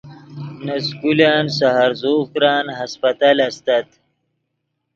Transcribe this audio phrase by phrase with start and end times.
[0.65, 3.87] نے سکولن سے ہرزوغ کرن ہسپتل استت